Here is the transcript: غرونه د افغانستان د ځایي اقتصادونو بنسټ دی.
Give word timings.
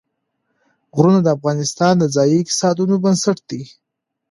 غرونه 0.95 1.19
د 1.23 1.27
افغانستان 1.37 1.93
د 1.99 2.03
ځایي 2.15 2.35
اقتصادونو 2.39 2.95
بنسټ 3.03 3.37
دی. 3.49 3.61